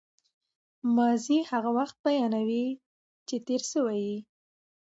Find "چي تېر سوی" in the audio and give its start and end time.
3.27-3.99